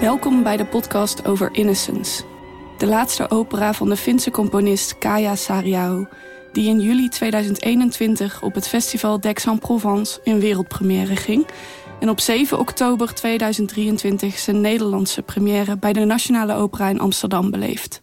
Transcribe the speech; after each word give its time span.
Welkom 0.00 0.42
bij 0.42 0.56
de 0.56 0.66
podcast 0.66 1.26
over 1.26 1.48
Innocence. 1.52 2.24
De 2.78 2.86
laatste 2.86 3.30
opera 3.30 3.72
van 3.72 3.88
de 3.88 3.96
Finse 3.96 4.30
componist 4.30 4.98
Kaya 4.98 5.36
Saariaho... 5.36 6.06
die 6.52 6.68
in 6.68 6.80
juli 6.80 7.08
2021 7.08 8.42
op 8.42 8.54
het 8.54 8.68
festival 8.68 9.20
d'Aix-en-Provence 9.20 10.20
in 10.24 10.40
wereldpremière 10.40 11.16
ging... 11.16 11.46
en 11.98 12.08
op 12.08 12.20
7 12.20 12.58
oktober 12.58 13.14
2023 13.14 14.38
zijn 14.38 14.60
Nederlandse 14.60 15.22
première... 15.22 15.76
bij 15.76 15.92
de 15.92 16.04
Nationale 16.04 16.54
Opera 16.54 16.88
in 16.88 17.00
Amsterdam 17.00 17.50
beleeft. 17.50 18.02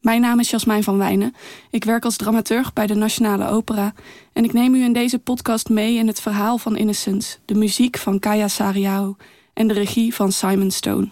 Mijn 0.00 0.20
naam 0.20 0.40
is 0.40 0.50
Jasmijn 0.50 0.82
van 0.82 0.98
Wijnen. 0.98 1.34
Ik 1.70 1.84
werk 1.84 2.04
als 2.04 2.16
dramaturg 2.16 2.72
bij 2.72 2.86
de 2.86 2.94
Nationale 2.94 3.48
Opera... 3.48 3.92
en 4.32 4.44
ik 4.44 4.52
neem 4.52 4.74
u 4.74 4.82
in 4.82 4.92
deze 4.92 5.18
podcast 5.18 5.68
mee 5.68 5.94
in 5.94 6.06
het 6.06 6.20
verhaal 6.20 6.58
van 6.58 6.76
Innocence... 6.76 7.38
de 7.44 7.54
muziek 7.54 7.96
van 7.96 8.18
Kaya 8.18 8.48
Saariaho 8.48 9.16
en 9.58 9.68
de 9.68 9.74
regie 9.74 10.14
van 10.14 10.32
Simon 10.32 10.70
Stone. 10.70 11.08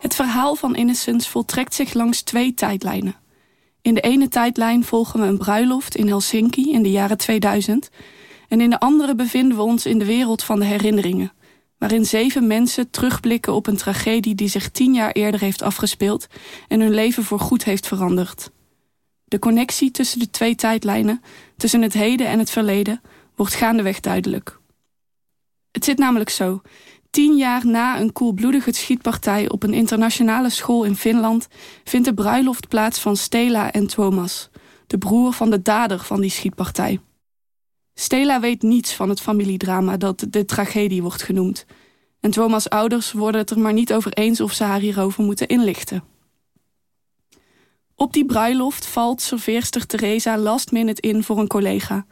Het 0.00 0.14
verhaal 0.14 0.54
van 0.54 0.76
Innocence 0.76 1.30
voltrekt 1.30 1.74
zich 1.74 1.94
langs 1.94 2.22
twee 2.22 2.54
tijdlijnen. 2.54 3.14
In 3.80 3.94
de 3.94 4.00
ene 4.00 4.28
tijdlijn 4.28 4.84
volgen 4.84 5.20
we 5.20 5.26
een 5.26 5.38
bruiloft 5.38 5.96
in 5.96 6.08
Helsinki 6.08 6.72
in 6.72 6.82
de 6.82 6.90
jaren 6.90 7.16
2000... 7.16 7.90
en 8.48 8.60
in 8.60 8.70
de 8.70 8.80
andere 8.80 9.14
bevinden 9.14 9.56
we 9.56 9.62
ons 9.62 9.86
in 9.86 9.98
de 9.98 10.04
wereld 10.04 10.42
van 10.42 10.58
de 10.58 10.64
herinneringen... 10.64 11.32
waarin 11.78 12.04
zeven 12.04 12.46
mensen 12.46 12.90
terugblikken 12.90 13.54
op 13.54 13.66
een 13.66 13.76
tragedie 13.76 14.34
die 14.34 14.48
zich 14.48 14.70
tien 14.70 14.94
jaar 14.94 15.12
eerder 15.12 15.40
heeft 15.40 15.62
afgespeeld... 15.62 16.26
en 16.68 16.80
hun 16.80 16.94
leven 16.94 17.24
voorgoed 17.24 17.64
heeft 17.64 17.86
veranderd. 17.86 18.50
De 19.32 19.38
connectie 19.38 19.90
tussen 19.90 20.18
de 20.18 20.30
twee 20.30 20.54
tijdlijnen, 20.54 21.22
tussen 21.56 21.82
het 21.82 21.92
heden 21.92 22.26
en 22.26 22.38
het 22.38 22.50
verleden, 22.50 23.00
wordt 23.36 23.54
gaandeweg 23.54 24.00
duidelijk. 24.00 24.58
Het 25.70 25.84
zit 25.84 25.98
namelijk 25.98 26.30
zo. 26.30 26.60
Tien 27.10 27.36
jaar 27.36 27.66
na 27.66 28.00
een 28.00 28.12
koelbloedige 28.12 28.72
schietpartij 28.72 29.48
op 29.48 29.62
een 29.62 29.72
internationale 29.74 30.50
school 30.50 30.84
in 30.84 30.96
Finland 30.96 31.48
vindt 31.84 32.06
de 32.06 32.14
bruiloft 32.14 32.68
plaats 32.68 32.98
van 32.98 33.16
Stela 33.16 33.72
en 33.72 33.86
Thomas, 33.86 34.50
de 34.86 34.98
broer 34.98 35.32
van 35.32 35.50
de 35.50 35.62
dader 35.62 35.98
van 35.98 36.20
die 36.20 36.30
schietpartij. 36.30 37.00
Stela 37.94 38.40
weet 38.40 38.62
niets 38.62 38.94
van 38.94 39.08
het 39.08 39.20
familiedrama 39.20 39.96
dat 39.96 40.26
de 40.30 40.44
tragedie 40.44 41.02
wordt 41.02 41.22
genoemd. 41.22 41.66
En 42.20 42.30
Thomas' 42.30 42.68
ouders 42.68 43.12
worden 43.12 43.40
het 43.40 43.50
er 43.50 43.58
maar 43.58 43.72
niet 43.72 43.92
over 43.92 44.12
eens 44.12 44.40
of 44.40 44.52
ze 44.52 44.64
haar 44.64 44.80
hierover 44.80 45.24
moeten 45.24 45.48
inlichten. 45.48 46.11
Op 48.02 48.12
die 48.12 48.24
bruiloft 48.24 48.86
valt 48.86 49.20
serveerster 49.20 49.86
Theresa 49.86 50.38
last 50.38 50.72
minute 50.72 51.00
in 51.00 51.22
voor 51.22 51.38
een 51.38 51.46
collega. 51.46 52.06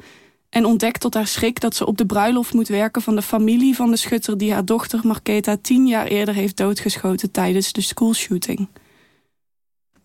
En 0.48 0.64
ontdekt 0.64 1.00
tot 1.00 1.14
haar 1.14 1.26
schrik 1.26 1.60
dat 1.60 1.76
ze 1.76 1.86
op 1.86 1.98
de 1.98 2.06
bruiloft 2.06 2.52
moet 2.52 2.68
werken 2.68 3.02
van 3.02 3.14
de 3.14 3.22
familie 3.22 3.74
van 3.74 3.90
de 3.90 3.96
schutter 3.96 4.38
die 4.38 4.52
haar 4.52 4.64
dochter 4.64 5.00
Marketa 5.02 5.56
tien 5.62 5.86
jaar 5.86 6.06
eerder 6.06 6.34
heeft 6.34 6.56
doodgeschoten 6.56 7.30
tijdens 7.30 7.72
de 7.72 7.80
schoolshooting. 7.80 8.68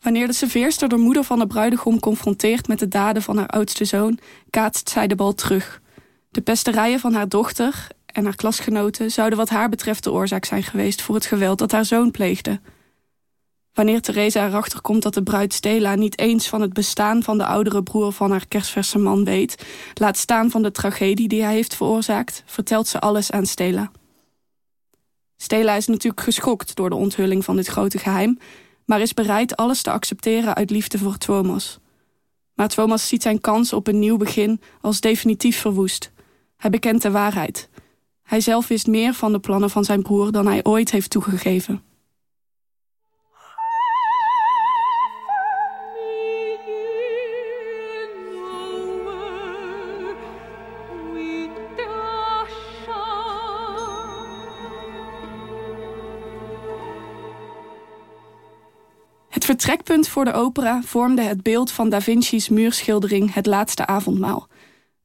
Wanneer 0.01 0.27
de 0.27 0.33
serveerster 0.33 0.89
de 0.89 0.97
moeder 0.97 1.23
van 1.23 1.39
de 1.39 1.47
bruidegom 1.47 1.99
confronteert 1.99 2.67
met 2.67 2.79
de 2.79 2.87
daden 2.87 3.21
van 3.21 3.37
haar 3.37 3.47
oudste 3.47 3.85
zoon, 3.85 4.19
kaatst 4.49 4.89
zij 4.89 5.07
de 5.07 5.15
bal 5.15 5.33
terug. 5.33 5.81
De 6.29 6.41
pesterijen 6.41 6.99
van 6.99 7.13
haar 7.13 7.29
dochter 7.29 7.87
en 8.05 8.23
haar 8.23 8.35
klasgenoten 8.35 9.11
zouden 9.11 9.37
wat 9.37 9.49
haar 9.49 9.69
betreft 9.69 10.03
de 10.03 10.11
oorzaak 10.11 10.45
zijn 10.45 10.63
geweest 10.63 11.01
voor 11.01 11.15
het 11.15 11.25
geweld 11.25 11.59
dat 11.59 11.71
haar 11.71 11.85
zoon 11.85 12.11
pleegde. 12.11 12.59
Wanneer 13.75 14.01
Theresa 14.01 14.45
erachter 14.45 14.81
komt 14.81 15.03
dat 15.03 15.13
de 15.13 15.23
bruid 15.23 15.53
Stella 15.53 15.95
niet 15.95 16.19
eens 16.19 16.47
van 16.47 16.61
het 16.61 16.73
bestaan 16.73 17.23
van 17.23 17.37
de 17.37 17.45
oudere 17.45 17.83
broer 17.83 18.11
van 18.11 18.31
haar 18.31 18.47
kerstverse 18.47 18.99
man 18.99 19.23
weet, 19.23 19.65
laat 19.93 20.17
staan 20.17 20.49
van 20.49 20.61
de 20.61 20.71
tragedie 20.71 21.27
die 21.27 21.43
hij 21.43 21.53
heeft 21.53 21.75
veroorzaakt, 21.75 22.43
vertelt 22.45 22.87
ze 22.87 22.99
alles 22.99 23.31
aan 23.31 23.45
Stella. 23.45 23.91
Stella 25.37 25.75
is 25.75 25.87
natuurlijk 25.87 26.21
geschokt 26.21 26.75
door 26.75 26.89
de 26.89 26.95
onthulling 26.95 27.45
van 27.45 27.55
dit 27.55 27.67
grote 27.67 27.97
geheim, 27.97 28.37
maar 28.85 29.01
is 29.01 29.13
bereid 29.13 29.55
alles 29.55 29.81
te 29.81 29.91
accepteren 29.91 30.55
uit 30.55 30.69
liefde 30.69 30.97
voor 30.97 31.17
Thomas. 31.17 31.79
Maar 32.53 32.67
Thomas 32.67 33.07
ziet 33.07 33.21
zijn 33.21 33.41
kans 33.41 33.73
op 33.73 33.87
een 33.87 33.99
nieuw 33.99 34.17
begin 34.17 34.61
als 34.81 34.99
definitief 34.99 35.59
verwoest. 35.59 36.11
Hij 36.57 36.69
bekent 36.69 37.01
de 37.01 37.11
waarheid. 37.11 37.69
Hij 38.23 38.39
zelf 38.41 38.67
wist 38.67 38.87
meer 38.87 39.13
van 39.13 39.31
de 39.31 39.39
plannen 39.39 39.69
van 39.69 39.83
zijn 39.83 40.01
broer 40.01 40.31
dan 40.31 40.47
hij 40.47 40.63
ooit 40.63 40.91
heeft 40.91 41.09
toegegeven. 41.09 41.84
Vertrekpunt 59.55 60.07
voor 60.07 60.25
de 60.25 60.33
opera 60.33 60.81
vormde 60.83 61.21
het 61.21 61.43
beeld 61.43 61.71
van 61.71 61.89
Da 61.89 62.01
Vinci's 62.01 62.49
muurschildering 62.49 63.33
Het 63.33 63.45
Laatste 63.45 63.85
Avondmaal. 63.85 64.47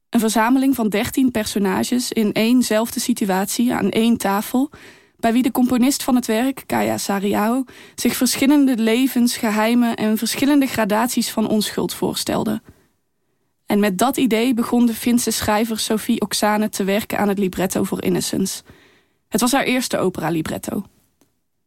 Een 0.09 0.21
verzameling 0.21 0.75
van 0.75 0.89
dertien 0.89 1.31
personages 1.31 2.13
in 2.13 2.33
éénzelfde 2.33 3.01
situatie 3.01 3.75
aan 3.75 3.91
één 3.91 4.17
tafel, 4.17 4.71
bij 5.17 5.33
wie 5.33 5.43
de 5.43 5.51
componist 5.51 6.03
van 6.03 6.15
het 6.15 6.27
werk, 6.27 6.63
Kaya 6.67 6.99
Sariao, 6.99 7.65
zich 7.95 8.17
verschillende 8.17 8.77
levens, 8.77 9.37
geheimen 9.37 9.97
en 9.97 10.19
verschillende 10.19 10.67
gradaties 10.67 11.31
van 11.31 11.49
onschuld 11.49 11.95
voorstelde. 11.95 12.63
En 13.67 13.81
met 13.81 13.99
dat 13.99 14.17
idee 14.17 14.55
begon 14.55 14.87
de 14.87 14.95
Finse 14.95 15.31
schrijver 15.31 15.79
Sophie 15.79 16.21
Oksane 16.21 16.69
te 16.69 16.85
werken 16.85 17.19
aan 17.19 17.29
het 17.29 17.39
libretto 17.39 17.85
voor 17.85 18.03
Innocence. 18.03 18.63
Het 19.29 19.41
was 19.41 19.53
haar 19.53 19.65
eerste 19.65 19.99
opera-libretto. 19.99 20.85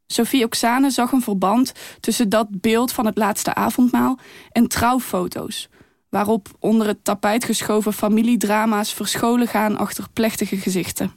Sophie 0.08 0.44
Oksane 0.44 0.90
zag 0.90 1.12
een 1.12 1.22
verband 1.22 1.74
tussen 2.00 2.30
dat 2.30 2.48
beeld 2.62 2.92
van 2.92 3.06
het 3.06 3.18
laatste 3.18 3.54
avondmaal 3.54 4.20
en 4.52 4.68
trouwfoto's, 4.68 5.70
waarop 6.10 6.48
onder 6.60 6.88
het 6.88 7.04
tapijt 7.04 7.44
geschoven 7.44 7.94
familiedrama's 7.94 8.94
verscholen 8.94 9.48
gaan 9.48 9.78
achter 9.78 10.06
plechtige 10.14 10.58
gezichten. 10.58 11.12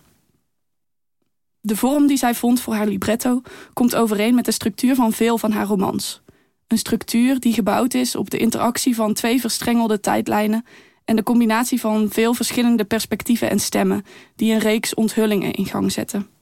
De 1.61 1.77
vorm 1.77 2.07
die 2.07 2.17
zij 2.17 2.35
vond 2.35 2.61
voor 2.61 2.75
haar 2.75 2.87
libretto 2.87 3.43
komt 3.73 3.95
overeen 3.95 4.35
met 4.35 4.45
de 4.45 4.51
structuur 4.51 4.95
van 4.95 5.13
veel 5.13 5.39
van 5.39 5.53
haar 5.53 5.67
romans. 5.67 6.23
Een 6.67 6.79
structuur 6.79 7.41
die 7.41 7.53
gebouwd 7.53 7.95
is 7.95 8.17
op 8.17 8.31
de 8.31 8.39
interactie 8.39 8.95
van 8.95 9.15
twee 9.15 9.41
verstrengelde 9.41 10.01
tijdlijnen 10.01 10.65
en 11.05 11.17
de 11.17 11.23
combinatie 11.23 11.81
van 11.81 12.11
veel 12.11 12.35
verschillende 12.35 12.85
perspectieven 12.85 13.51
en 13.51 13.61
stemmen 13.61 14.05
die 14.37 14.53
een 14.53 14.59
reeks 14.59 14.95
onthullingen 14.95 15.53
in 15.53 15.67
gang 15.67 15.93
zetten. 15.93 16.36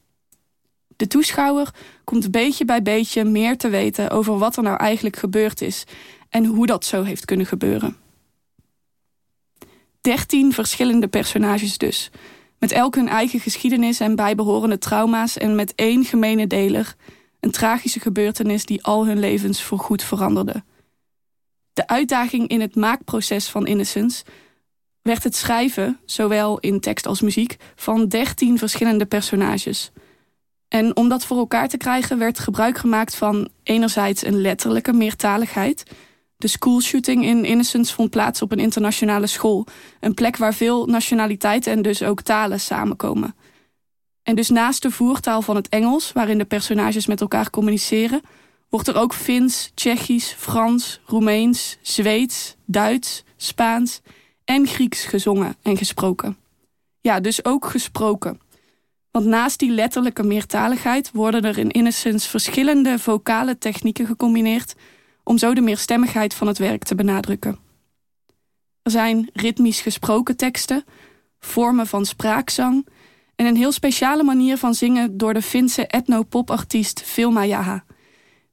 De 0.96 1.06
toeschouwer 1.06 1.70
komt 2.04 2.30
beetje 2.30 2.64
bij 2.64 2.82
beetje 2.82 3.24
meer 3.24 3.56
te 3.56 3.68
weten 3.68 4.10
over 4.10 4.38
wat 4.38 4.56
er 4.56 4.62
nou 4.62 4.76
eigenlijk 4.76 5.16
gebeurd 5.16 5.60
is 5.60 5.84
en 6.28 6.44
hoe 6.44 6.66
dat 6.66 6.84
zo 6.84 7.02
heeft 7.02 7.24
kunnen 7.24 7.46
gebeuren. 7.46 7.96
Dertien 10.00 10.52
verschillende 10.52 11.08
personages 11.08 11.78
dus, 11.78 12.10
met 12.58 12.72
elk 12.72 12.94
hun 12.94 13.08
eigen 13.08 13.40
geschiedenis 13.40 14.00
en 14.00 14.16
bijbehorende 14.16 14.78
trauma's 14.78 15.36
en 15.36 15.54
met 15.54 15.74
één 15.74 16.04
gemene 16.04 16.46
deler, 16.46 16.94
een 17.40 17.50
tragische 17.50 18.00
gebeurtenis 18.00 18.64
die 18.64 18.84
al 18.84 19.06
hun 19.06 19.18
levens 19.18 19.62
voorgoed 19.62 20.02
veranderde. 20.02 20.64
De 21.72 21.86
uitdaging 21.86 22.48
in 22.48 22.60
het 22.60 22.74
maakproces 22.74 23.48
van 23.48 23.66
Innocence 23.66 24.24
werd 25.02 25.22
het 25.22 25.36
schrijven, 25.36 26.00
zowel 26.04 26.58
in 26.58 26.80
tekst 26.80 27.06
als 27.06 27.20
muziek, 27.20 27.56
van 27.74 28.08
dertien 28.08 28.58
verschillende 28.58 29.06
personages– 29.06 29.90
en 30.74 30.96
om 30.96 31.08
dat 31.08 31.26
voor 31.26 31.36
elkaar 31.36 31.68
te 31.68 31.76
krijgen 31.76 32.18
werd 32.18 32.38
gebruik 32.38 32.78
gemaakt 32.78 33.14
van 33.14 33.48
enerzijds 33.62 34.24
een 34.24 34.40
letterlijke 34.40 34.92
meertaligheid. 34.92 35.82
De 36.36 36.48
schoolshooting 36.48 37.24
in 37.24 37.44
Innocence 37.44 37.94
vond 37.94 38.10
plaats 38.10 38.42
op 38.42 38.52
een 38.52 38.58
internationale 38.58 39.26
school. 39.26 39.66
Een 40.00 40.14
plek 40.14 40.36
waar 40.36 40.54
veel 40.54 40.86
nationaliteiten 40.86 41.72
en 41.72 41.82
dus 41.82 42.02
ook 42.02 42.20
talen 42.20 42.60
samenkomen. 42.60 43.34
En 44.22 44.34
dus 44.34 44.48
naast 44.48 44.82
de 44.82 44.90
voertaal 44.90 45.42
van 45.42 45.56
het 45.56 45.68
Engels, 45.68 46.12
waarin 46.12 46.38
de 46.38 46.44
personages 46.44 47.06
met 47.06 47.20
elkaar 47.20 47.50
communiceren, 47.50 48.20
wordt 48.68 48.88
er 48.88 48.96
ook 48.96 49.14
Fins, 49.14 49.70
Tsjechisch, 49.74 50.34
Frans, 50.38 51.00
Roemeens, 51.06 51.78
Zweeds, 51.82 52.56
Duits, 52.64 53.24
Spaans 53.36 54.00
en 54.44 54.66
Grieks 54.66 55.04
gezongen 55.04 55.56
en 55.62 55.76
gesproken. 55.76 56.36
Ja, 57.00 57.20
dus 57.20 57.44
ook 57.44 57.66
gesproken. 57.66 58.40
Want 59.14 59.26
naast 59.26 59.58
die 59.58 59.70
letterlijke 59.70 60.22
meertaligheid 60.22 61.10
worden 61.12 61.42
er 61.42 61.58
in 61.58 61.70
Innocence 61.70 62.28
verschillende 62.28 62.98
vocale 62.98 63.58
technieken 63.58 64.06
gecombineerd 64.06 64.74
om 65.24 65.38
zo 65.38 65.54
de 65.54 65.60
meerstemmigheid 65.60 66.34
van 66.34 66.46
het 66.46 66.58
werk 66.58 66.84
te 66.84 66.94
benadrukken. 66.94 67.58
Er 68.82 68.90
zijn 68.90 69.30
ritmisch 69.32 69.80
gesproken 69.80 70.36
teksten, 70.36 70.84
vormen 71.40 71.86
van 71.86 72.04
spraakzang 72.04 72.86
en 73.36 73.46
een 73.46 73.56
heel 73.56 73.72
speciale 73.72 74.22
manier 74.22 74.56
van 74.56 74.74
zingen 74.74 75.16
door 75.16 75.34
de 75.34 75.42
Finse 75.42 75.86
etno-popartiest 75.86 77.02
Vilma 77.02 77.44
Jaha, 77.44 77.84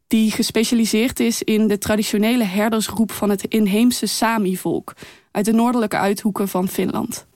die 0.07 0.31
gespecialiseerd 0.31 1.19
is 1.19 1.43
in 1.43 1.67
de 1.67 1.77
traditionele 1.77 2.43
herdersroep 2.43 3.11
van 3.11 3.29
het 3.29 3.43
inheemse 3.43 4.05
Sami-volk 4.05 4.93
uit 5.31 5.45
de 5.45 5.53
noordelijke 5.53 5.97
uithoeken 5.97 6.47
van 6.47 6.67
Finland. 6.67 7.29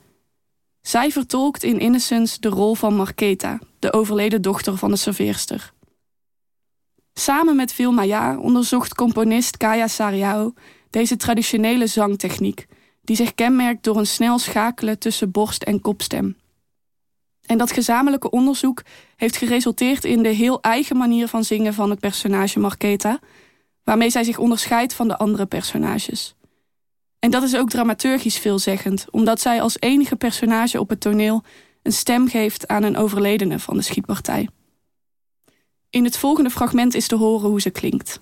Zij 0.86 1.12
vertolkt 1.12 1.64
in 1.64 1.80
Innocence 1.80 2.40
de 2.40 2.50
rol 2.50 2.76
van 2.76 2.96
Marketa, 2.96 3.60
de 3.80 3.94
overleden 3.94 4.42
dochter 4.42 4.78
van 4.78 4.92
de 4.92 4.96
serveerster. 4.96 5.74
Samen 7.14 7.56
met 7.56 7.74
Phil 7.74 7.92
Maya 7.92 8.38
onderzocht 8.38 8.96
componist 8.96 9.58
Kaya 9.58 9.88
Sariao 9.88 10.54
deze 10.90 11.16
traditionele 11.16 11.88
zangtechniek, 11.88 12.66
die 13.02 13.16
zich 13.16 13.36
kenmerkt 13.36 13.84
door 13.84 13.98
een 13.98 14.08
snel 14.08 14.40
schakelen 14.40 15.00
tussen 15.00 15.32
borst- 15.32 15.64
en 15.64 15.82
kopstem. 15.82 16.38
En 17.46 17.58
dat 17.58 17.72
gezamenlijke 17.72 18.30
onderzoek 18.30 18.82
heeft 19.16 19.38
geresulteerd 19.38 20.04
in 20.04 20.24
de 20.24 20.30
heel 20.30 20.62
eigen 20.62 20.98
manier 20.98 21.28
van 21.28 21.44
zingen 21.44 21.74
van 21.74 21.90
het 21.90 22.00
personage 22.00 22.60
Marketa, 22.60 23.20
waarmee 23.84 24.10
zij 24.10 24.24
zich 24.24 24.38
onderscheidt 24.38 24.94
van 24.94 25.08
de 25.08 25.18
andere 25.18 25.46
personages. 25.46 26.36
En 27.26 27.32
dat 27.32 27.44
is 27.44 27.56
ook 27.56 27.70
dramaturgisch 27.70 28.38
veelzeggend, 28.38 29.06
omdat 29.12 29.42
zij 29.42 29.62
als 29.62 29.80
enige 29.80 30.16
personage 30.16 30.80
op 30.80 30.90
het 30.90 31.00
toneel 31.00 31.44
een 31.82 31.92
stem 31.92 32.28
geeft 32.28 32.68
aan 32.68 32.84
een 32.84 32.98
overledene 32.98 33.60
van 33.60 33.78
de 33.78 33.82
schietpartij. 33.82 34.50
In 35.90 36.04
het 36.04 36.18
volgende 36.18 36.50
fragment 36.50 36.94
is 36.94 37.08
te 37.08 37.16
horen 37.16 37.50
hoe 37.50 37.62
ze 37.62 37.70
klinkt. 37.70 38.22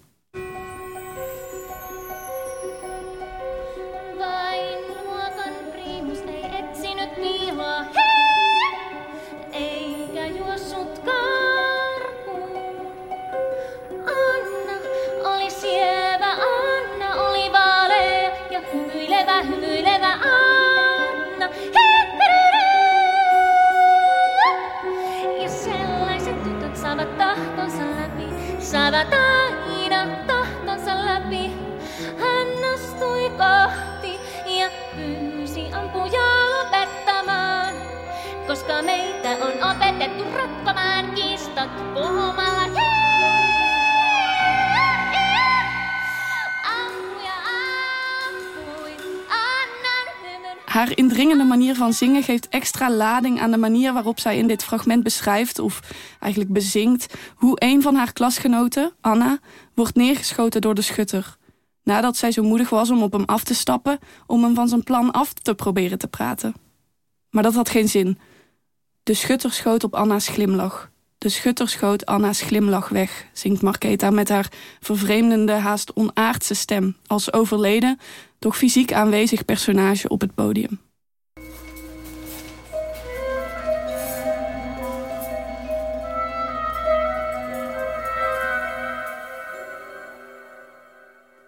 Haar 50.74 50.98
indringende 50.98 51.44
manier 51.44 51.76
van 51.76 51.94
zingen 51.94 52.24
geeft 52.24 52.50
extra 52.50 52.92
lading 52.92 53.40
aan 53.40 53.52
de 53.52 53.58
manier 53.58 53.94
waarop 53.94 54.20
zij 54.20 54.38
in 54.38 54.48
dit 54.48 54.64
fragment 54.64 55.04
beschrijft, 55.04 55.60
of 55.60 55.80
eigenlijk 56.20 56.54
bezingt, 56.54 57.14
hoe 57.36 57.56
een 57.56 57.82
van 57.82 57.96
haar 57.96 58.14
klasgenoten, 58.14 58.92
Anna, 59.02 59.40
wordt 59.74 59.96
neergeschoten 59.96 60.62
door 60.62 60.76
de 60.76 60.82
schutter. 60.82 61.38
Nadat 61.84 62.18
zij 62.18 62.32
zo 62.32 62.44
moedig 62.44 62.70
was 62.70 62.90
om 62.90 63.04
op 63.04 63.12
hem 63.12 63.24
af 63.26 63.44
te 63.44 63.54
stappen, 63.54 64.00
om 64.26 64.44
hem 64.44 64.56
van 64.56 64.68
zijn 64.68 64.84
plan 64.84 65.12
af 65.12 65.34
te 65.34 65.56
proberen 65.56 65.98
te 65.98 66.08
praten. 66.08 66.54
Maar 67.30 67.44
dat 67.44 67.54
had 67.54 67.70
geen 67.70 67.90
zin. 67.90 68.20
De 69.04 69.14
schutter 69.14 69.52
schoot 69.52 69.84
op 69.84 69.96
Anna's 69.96 70.28
glimlach. 70.28 70.92
De 71.24 71.30
schutter 71.30 71.70
schoot 71.70 72.06
Anna's 72.06 72.42
glimlach 72.42 72.90
weg, 72.90 73.26
zingt 73.34 73.62
Marketa 73.62 74.10
met 74.10 74.30
haar 74.30 74.52
vervreemdende, 74.80 75.52
haast 75.52 75.94
onaardse 75.94 76.54
stem, 76.54 76.96
als 77.08 77.34
overleden, 77.34 78.00
toch 78.40 78.58
fysiek 78.58 78.94
aanwezig 78.94 79.46
personage 79.46 80.08
op 80.08 80.22
het 80.22 80.36
podium. 80.36 80.80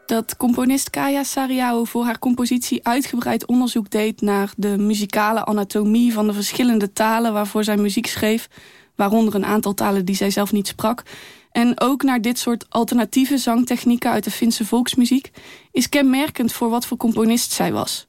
dat 0.05 0.37
componist 0.37 0.89
Kaya 0.89 1.23
Sariao 1.23 1.83
voor 1.83 2.03
haar 2.03 2.19
compositie 2.19 2.87
uitgebreid 2.87 3.45
onderzoek 3.45 3.89
deed 3.89 4.21
naar 4.21 4.53
de 4.57 4.77
muzikale 4.77 5.45
anatomie 5.45 6.13
van 6.13 6.27
de 6.27 6.33
verschillende 6.33 6.93
talen 6.93 7.33
waarvoor 7.33 7.63
zij 7.63 7.77
muziek 7.77 8.07
schreef, 8.07 8.47
waaronder 8.95 9.35
een 9.35 9.45
aantal 9.45 9.73
talen 9.73 10.05
die 10.05 10.15
zij 10.15 10.29
zelf 10.29 10.51
niet 10.51 10.67
sprak, 10.67 11.03
en 11.51 11.81
ook 11.81 12.03
naar 12.03 12.21
dit 12.21 12.39
soort 12.39 12.65
alternatieve 12.69 13.37
zangtechnieken 13.37 14.11
uit 14.11 14.23
de 14.23 14.31
Finse 14.31 14.65
volksmuziek, 14.65 15.31
is 15.71 15.89
kenmerkend 15.89 16.51
voor 16.51 16.69
wat 16.69 16.85
voor 16.85 16.97
componist 16.97 17.51
zij 17.51 17.71
was. 17.73 18.07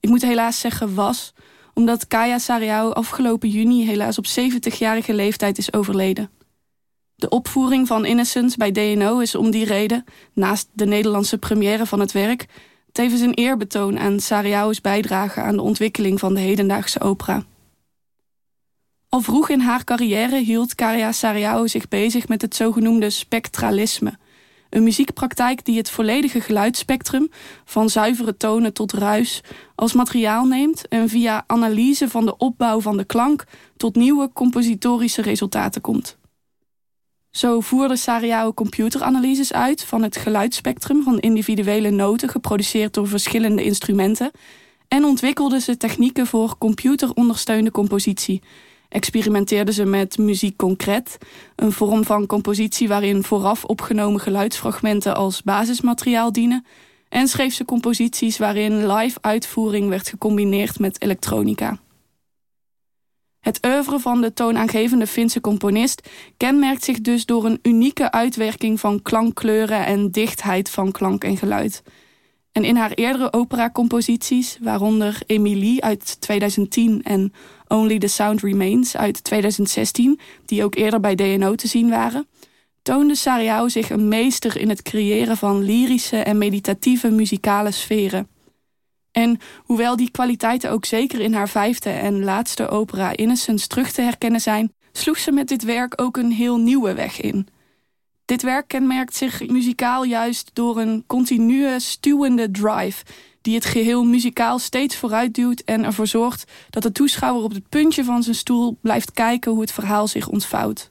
Ik 0.00 0.08
moet 0.08 0.22
helaas 0.22 0.60
zeggen 0.60 0.94
was, 0.94 1.34
omdat 1.74 2.06
Kaya 2.06 2.38
Sariao 2.38 2.90
afgelopen 2.90 3.48
juni 3.48 3.86
helaas 3.86 4.18
op 4.18 4.26
70-jarige 4.26 5.14
leeftijd 5.14 5.58
is 5.58 5.72
overleden. 5.72 6.30
De 7.14 7.28
opvoering 7.28 7.86
van 7.86 8.04
Innocence 8.04 8.56
bij 8.56 8.72
DNO 8.72 9.18
is 9.18 9.34
om 9.34 9.50
die 9.50 9.64
reden, 9.64 10.04
naast 10.32 10.68
de 10.72 10.86
Nederlandse 10.86 11.38
première 11.38 11.86
van 11.86 12.00
het 12.00 12.12
werk, 12.12 12.46
tevens 12.92 13.20
een 13.20 13.34
eerbetoon 13.34 13.98
aan 13.98 14.20
Sariao's 14.20 14.80
bijdrage 14.80 15.40
aan 15.40 15.56
de 15.56 15.62
ontwikkeling 15.62 16.18
van 16.18 16.34
de 16.34 16.40
hedendaagse 16.40 17.00
opera. 17.00 17.44
Al 19.08 19.20
vroeg 19.20 19.48
in 19.48 19.60
haar 19.60 19.84
carrière 19.84 20.36
hield 20.36 20.74
Karia 20.74 21.12
Sariao 21.12 21.66
zich 21.66 21.88
bezig 21.88 22.28
met 22.28 22.42
het 22.42 22.56
zogenoemde 22.56 23.10
spectralisme. 23.10 24.18
Een 24.70 24.82
muziekpraktijk 24.82 25.64
die 25.64 25.76
het 25.76 25.90
volledige 25.90 26.40
geluidsspectrum, 26.40 27.30
van 27.64 27.90
zuivere 27.90 28.36
tonen 28.36 28.72
tot 28.72 28.92
ruis, 28.92 29.40
als 29.74 29.92
materiaal 29.92 30.44
neemt 30.44 30.88
en 30.88 31.08
via 31.08 31.44
analyse 31.46 32.08
van 32.08 32.24
de 32.24 32.36
opbouw 32.36 32.80
van 32.80 32.96
de 32.96 33.04
klank 33.04 33.44
tot 33.76 33.96
nieuwe 33.96 34.30
compositorische 34.32 35.22
resultaten 35.22 35.80
komt. 35.80 36.16
Zo 37.30 37.60
voerde 37.60 37.96
Sariao 37.96 38.52
computeranalyses 38.52 39.52
uit 39.52 39.84
van 39.84 40.02
het 40.02 40.16
geluidsspectrum 40.16 41.02
van 41.02 41.18
individuele 41.18 41.90
noten 41.90 42.28
geproduceerd 42.28 42.94
door 42.94 43.08
verschillende 43.08 43.64
instrumenten 43.64 44.30
en 44.88 45.04
ontwikkelde 45.04 45.60
ze 45.60 45.76
technieken 45.76 46.26
voor 46.26 46.58
computerondersteunde 46.58 47.70
compositie 47.70 48.42
experimenteerden 48.88 49.74
ze 49.74 49.84
met 49.84 50.18
muziek 50.18 50.56
concreet, 50.56 51.18
een 51.56 51.72
vorm 51.72 52.04
van 52.04 52.26
compositie 52.26 52.88
waarin 52.88 53.22
vooraf 53.22 53.64
opgenomen 53.64 54.20
geluidsfragmenten 54.20 55.16
als 55.16 55.42
basismateriaal 55.42 56.32
dienen, 56.32 56.66
en 57.08 57.28
schreef 57.28 57.54
ze 57.54 57.64
composities 57.64 58.38
waarin 58.38 58.92
live 58.92 59.18
uitvoering 59.20 59.88
werd 59.88 60.08
gecombineerd 60.08 60.78
met 60.78 61.02
elektronica. 61.02 61.78
Het 63.40 63.66
oeuvre 63.66 63.98
van 63.98 64.20
de 64.20 64.32
toonaangevende 64.32 65.06
Finse 65.06 65.40
componist 65.40 66.08
kenmerkt 66.36 66.84
zich 66.84 67.00
dus 67.00 67.26
door 67.26 67.44
een 67.44 67.58
unieke 67.62 68.10
uitwerking 68.10 68.80
van 68.80 69.02
klankkleuren 69.02 69.86
en 69.86 70.10
dichtheid 70.10 70.70
van 70.70 70.92
klank 70.92 71.24
en 71.24 71.36
geluid. 71.36 71.82
En 72.58 72.64
in 72.64 72.76
haar 72.76 72.92
eerdere 72.92 73.32
operacomposities, 73.32 74.58
waaronder 74.60 75.18
Emilie 75.26 75.84
uit 75.84 76.20
2010 76.20 77.02
en 77.02 77.32
Only 77.68 77.98
the 77.98 78.06
Sound 78.06 78.42
Remains 78.42 78.96
uit 78.96 79.24
2016, 79.24 80.20
die 80.46 80.64
ook 80.64 80.74
eerder 80.74 81.00
bij 81.00 81.14
DNO 81.14 81.54
te 81.54 81.68
zien 81.68 81.88
waren, 81.88 82.26
toonde 82.82 83.14
Sariao 83.14 83.68
zich 83.68 83.90
een 83.90 84.08
meester 84.08 84.60
in 84.60 84.68
het 84.68 84.82
creëren 84.82 85.36
van 85.36 85.62
lyrische 85.62 86.16
en 86.16 86.38
meditatieve 86.38 87.10
muzikale 87.10 87.70
sferen. 87.70 88.28
En 89.12 89.38
hoewel 89.62 89.96
die 89.96 90.10
kwaliteiten 90.10 90.70
ook 90.70 90.84
zeker 90.84 91.20
in 91.20 91.34
haar 91.34 91.48
vijfde 91.48 91.90
en 91.90 92.24
laatste 92.24 92.68
opera 92.68 93.16
Innocence 93.16 93.66
terug 93.66 93.92
te 93.92 94.02
herkennen 94.02 94.40
zijn, 94.40 94.72
sloeg 94.92 95.18
ze 95.18 95.32
met 95.32 95.48
dit 95.48 95.64
werk 95.64 96.00
ook 96.00 96.16
een 96.16 96.32
heel 96.32 96.56
nieuwe 96.56 96.94
weg 96.94 97.20
in. 97.20 97.48
Dit 98.28 98.42
werk 98.42 98.68
kenmerkt 98.68 99.16
zich 99.16 99.46
muzikaal 99.46 100.04
juist 100.04 100.50
door 100.52 100.78
een 100.78 101.04
continue 101.06 101.80
stuwende 101.80 102.50
drive 102.50 103.04
die 103.40 103.54
het 103.54 103.64
geheel 103.64 104.04
muzikaal 104.04 104.58
steeds 104.58 104.96
vooruit 104.96 105.34
duwt 105.34 105.60
en 105.60 105.84
ervoor 105.84 106.06
zorgt 106.06 106.44
dat 106.70 106.82
de 106.82 106.92
toeschouwer 106.92 107.42
op 107.42 107.52
het 107.52 107.68
puntje 107.68 108.04
van 108.04 108.22
zijn 108.22 108.34
stoel 108.34 108.76
blijft 108.80 109.12
kijken 109.12 109.52
hoe 109.52 109.60
het 109.60 109.72
verhaal 109.72 110.06
zich 110.06 110.28
ontvouwt. 110.28 110.90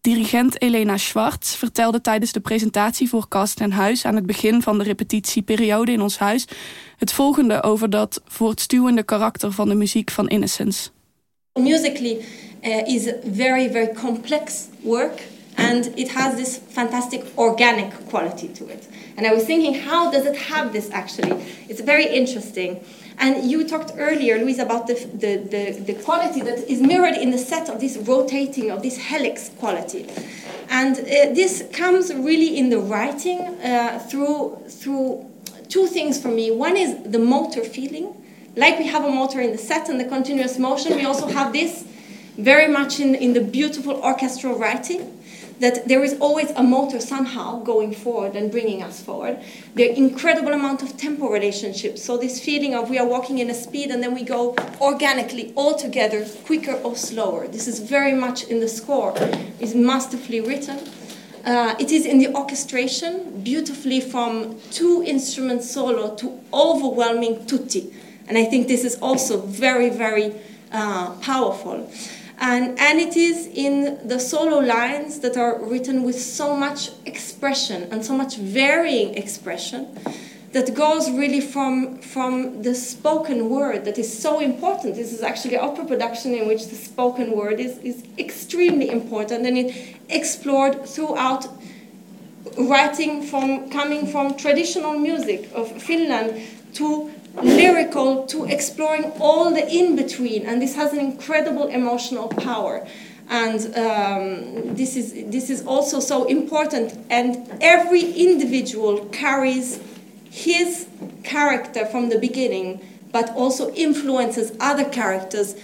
Dirigent 0.00 0.62
Elena 0.62 0.96
Schwartz 0.96 1.54
vertelde 1.54 2.00
tijdens 2.00 2.32
de 2.32 2.40
presentatie 2.40 3.08
voor 3.08 3.28
Kast 3.28 3.60
en 3.60 3.72
Huis 3.72 4.04
aan 4.04 4.14
het 4.14 4.26
begin 4.26 4.62
van 4.62 4.78
de 4.78 4.84
repetitieperiode 4.84 5.92
in 5.92 6.00
ons 6.00 6.18
huis 6.18 6.46
het 6.96 7.12
volgende 7.12 7.62
over 7.62 7.90
dat 7.90 8.22
voortstuwende 8.26 9.02
karakter 9.02 9.52
van 9.52 9.68
de 9.68 9.74
muziek 9.74 10.10
van 10.10 10.28
Innocence. 10.28 10.90
Musically 11.60 12.18
uh, 12.62 12.86
is 12.86 13.12
very 13.32 13.70
very 13.70 13.94
complex 13.94 14.66
work 14.82 15.32
and 15.56 15.86
it 15.98 16.08
has 16.08 16.36
this 16.36 16.58
fantastic 16.58 17.26
organic 17.38 17.92
quality 18.08 18.48
to 18.48 18.68
it. 18.68 18.86
And 19.16 19.26
I 19.26 19.32
was 19.32 19.44
thinking, 19.44 19.74
how 19.74 20.10
does 20.10 20.26
it 20.26 20.36
have 20.36 20.72
this 20.72 20.90
actually? 20.90 21.44
It's 21.68 21.80
very 21.80 22.06
interesting. 22.06 22.84
And 23.18 23.48
you 23.48 23.68
talked 23.68 23.92
earlier, 23.96 24.38
Louise, 24.38 24.58
about 24.58 24.88
the, 24.88 24.94
the, 24.94 25.36
the, 25.36 25.80
the, 25.92 25.94
quality 26.02 26.40
that 26.40 26.68
is 26.68 26.80
mirrored 26.80 27.14
in 27.14 27.30
the 27.30 27.38
set 27.38 27.68
of 27.68 27.80
this 27.80 27.96
rotating, 27.96 28.72
of 28.72 28.82
this 28.82 28.96
helix 28.96 29.50
quality. 29.60 30.08
And 30.68 30.98
uh, 30.98 31.32
this 31.32 31.64
comes 31.72 32.12
really 32.12 32.58
in 32.58 32.70
the 32.70 32.80
writing 32.80 33.40
uh, 33.40 34.00
through, 34.00 34.56
through 34.68 35.30
two 35.68 35.86
things 35.86 36.20
for 36.20 36.28
me. 36.28 36.50
One 36.50 36.76
is 36.76 37.04
the 37.04 37.20
motor 37.20 37.62
feeling, 37.62 38.12
like 38.56 38.78
we 38.78 38.86
have 38.88 39.04
a 39.04 39.10
motor 39.10 39.40
in 39.40 39.52
the 39.52 39.58
set 39.58 39.88
and 39.88 40.00
the 40.00 40.04
continuous 40.04 40.58
motion, 40.58 40.96
we 40.96 41.04
also 41.04 41.28
have 41.28 41.52
this 41.52 41.84
very 42.36 42.66
much 42.66 42.98
in, 42.98 43.14
in 43.14 43.32
the 43.32 43.40
beautiful 43.40 43.94
orchestral 43.94 44.58
writing 44.58 45.20
that 45.60 45.86
there 45.86 46.02
is 46.02 46.16
always 46.20 46.50
a 46.50 46.62
motor 46.62 47.00
somehow 47.00 47.60
going 47.62 47.94
forward 47.94 48.34
and 48.36 48.50
bringing 48.50 48.82
us 48.82 49.00
forward. 49.00 49.38
The 49.74 49.96
incredible 49.96 50.52
amount 50.52 50.82
of 50.82 50.96
tempo 50.96 51.28
relationships. 51.28 52.02
So 52.02 52.16
this 52.16 52.40
feeling 52.40 52.74
of 52.74 52.90
we 52.90 52.98
are 52.98 53.06
walking 53.06 53.38
in 53.38 53.50
a 53.50 53.54
speed 53.54 53.90
and 53.90 54.02
then 54.02 54.14
we 54.14 54.24
go 54.24 54.54
organically 54.80 55.52
all 55.54 55.76
together, 55.76 56.26
quicker 56.44 56.74
or 56.84 56.96
slower. 56.96 57.46
This 57.46 57.68
is 57.68 57.80
very 57.80 58.12
much 58.14 58.44
in 58.44 58.60
the 58.60 58.68
score. 58.68 59.12
It's 59.60 59.74
masterfully 59.74 60.40
written. 60.40 60.78
Uh, 61.44 61.74
it 61.78 61.92
is 61.92 62.06
in 62.06 62.18
the 62.18 62.34
orchestration, 62.34 63.42
beautifully 63.42 64.00
from 64.00 64.58
two 64.70 65.04
instrument 65.06 65.62
solo 65.62 66.14
to 66.16 66.40
overwhelming 66.52 67.44
tutti. 67.46 67.92
And 68.26 68.38
I 68.38 68.44
think 68.44 68.66
this 68.66 68.82
is 68.82 68.96
also 69.02 69.40
very, 69.42 69.90
very 69.90 70.34
uh, 70.72 71.14
powerful. 71.20 71.90
And, 72.38 72.78
and 72.78 72.98
it 73.00 73.16
is 73.16 73.46
in 73.46 74.06
the 74.06 74.18
solo 74.18 74.58
lines 74.58 75.20
that 75.20 75.36
are 75.36 75.62
written 75.64 76.02
with 76.02 76.20
so 76.20 76.56
much 76.56 76.90
expression 77.06 77.88
and 77.92 78.04
so 78.04 78.16
much 78.16 78.36
varying 78.36 79.14
expression 79.14 79.96
that 80.52 80.72
goes 80.72 81.10
really 81.10 81.40
from, 81.40 81.98
from 81.98 82.62
the 82.62 82.74
spoken 82.74 83.50
word 83.50 83.84
that 83.84 83.98
is 83.98 84.22
so 84.22 84.40
important. 84.40 84.94
This 84.94 85.12
is 85.12 85.22
actually 85.22 85.56
opera 85.56 85.84
production 85.84 86.32
in 86.32 86.46
which 86.46 86.68
the 86.68 86.76
spoken 86.76 87.36
word 87.36 87.58
is, 87.58 87.78
is 87.78 88.04
extremely 88.18 88.88
important 88.88 89.46
and 89.46 89.58
it 89.58 89.96
explored 90.08 90.86
throughout 90.86 91.48
writing 92.56 93.22
from 93.22 93.68
coming 93.70 94.06
from 94.06 94.36
traditional 94.36 94.98
music 94.98 95.50
of 95.54 95.70
Finland 95.82 96.40
to 96.74 97.10
lyrical 97.42 98.26
to 98.26 98.44
exploring 98.44 99.12
all 99.20 99.52
the 99.52 99.66
in 99.68 99.96
between, 99.96 100.46
and 100.46 100.60
this 100.60 100.74
has 100.74 100.92
an 100.92 101.00
incredible 101.00 101.68
emotional 101.68 102.28
power. 102.28 102.86
And 103.28 103.60
um, 103.76 104.74
this, 104.74 104.96
is, 104.96 105.12
this 105.30 105.48
is 105.48 105.64
also 105.66 106.00
so 106.00 106.24
important. 106.26 106.92
And 107.08 107.36
every 107.60 108.12
individual 108.12 109.08
carries 109.10 109.78
his 110.30 110.86
character 111.22 111.86
from 111.86 112.10
the 112.10 112.18
beginning, 112.18 112.80
but 113.12 113.30
also 113.34 113.72
influences 113.74 114.50
other 114.58 114.84
characters. 114.90 115.54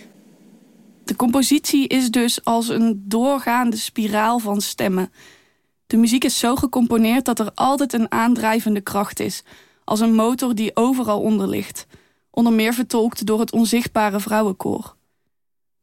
De 1.05 1.17
compositie 1.17 1.89
is 1.89 2.11
dus 2.11 2.45
als 2.45 2.69
een 2.69 3.05
doorgaande 3.07 3.77
spiraal 3.77 4.39
van 4.39 4.61
stemmen. 4.61 5.13
De 5.87 5.97
muziek 5.97 6.25
is 6.25 6.39
zo 6.39 6.57
gecomponeerd 6.57 7.25
dat 7.25 7.39
er 7.39 7.51
altijd 7.55 7.93
een 7.93 8.13
aandrijvende 8.13 8.81
kracht 8.81 9.21
is 9.21 9.43
als 9.85 10.01
een 10.01 10.15
motor 10.15 10.55
die 10.55 10.77
overal 10.77 11.21
onder 11.21 11.49
ligt, 11.49 11.87
onder 12.31 12.53
meer 12.53 12.75
vertolkt 12.75 13.27
door 13.27 13.41
het 13.41 13.53
onzichtbare 13.53 14.21
vrouwenkoor. 14.21 14.97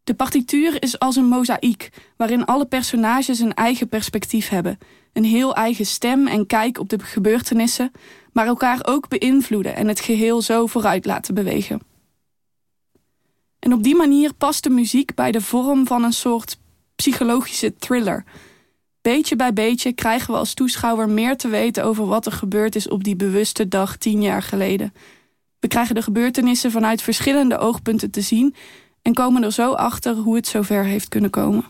De 0.03 0.13
partituur 0.13 0.83
is 0.83 0.99
als 0.99 1.15
een 1.15 1.27
mozaïek, 1.27 1.89
waarin 2.17 2.45
alle 2.45 2.65
personages 2.65 3.39
een 3.39 3.53
eigen 3.53 3.89
perspectief 3.89 4.49
hebben, 4.49 4.77
een 5.13 5.23
heel 5.23 5.55
eigen 5.55 5.85
stem 5.85 6.27
en 6.27 6.45
kijk 6.45 6.79
op 6.79 6.89
de 6.89 6.99
gebeurtenissen, 6.99 7.91
maar 8.33 8.47
elkaar 8.47 8.79
ook 8.81 9.07
beïnvloeden 9.07 9.75
en 9.75 9.87
het 9.87 9.99
geheel 9.99 10.41
zo 10.41 10.67
vooruit 10.67 11.05
laten 11.05 11.33
bewegen. 11.33 11.81
En 13.59 13.73
op 13.73 13.83
die 13.83 13.95
manier 13.95 14.33
past 14.33 14.63
de 14.63 14.69
muziek 14.69 15.15
bij 15.15 15.31
de 15.31 15.41
vorm 15.41 15.87
van 15.87 16.03
een 16.03 16.13
soort 16.13 16.59
psychologische 16.95 17.75
thriller, 17.75 18.23
Beetje 19.07 19.35
bij 19.35 19.53
beetje 19.53 19.93
krijgen 19.93 20.33
we 20.33 20.39
als 20.39 20.53
toeschouwer 20.53 21.09
meer 21.09 21.37
te 21.37 21.47
weten 21.47 21.83
over 21.83 22.05
wat 22.05 22.25
er 22.25 22.31
gebeurd 22.31 22.75
is 22.75 22.89
op 22.89 23.03
die 23.03 23.15
bewuste 23.15 23.67
dag 23.67 23.97
tien 23.97 24.21
jaar 24.21 24.41
geleden. 24.41 24.93
We 25.59 25.67
krijgen 25.67 25.95
de 25.95 26.01
gebeurtenissen 26.01 26.71
vanuit 26.71 27.01
verschillende 27.01 27.57
oogpunten 27.57 28.11
te 28.11 28.21
zien 28.21 28.55
en 29.01 29.13
komen 29.13 29.43
er 29.43 29.51
zo 29.51 29.73
achter 29.73 30.15
hoe 30.15 30.35
het 30.35 30.47
zover 30.47 30.83
heeft 30.83 31.07
kunnen 31.07 31.29
komen. 31.29 31.65